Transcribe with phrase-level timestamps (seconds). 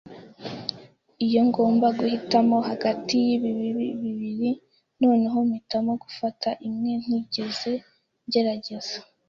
[1.25, 3.69] Iyo ngomba guhitamo hagati y'ibibi
[4.01, 4.51] bibiri,
[5.01, 7.71] noneho mpitamo gufata imwe ntigeze
[8.27, 8.95] ngerageza.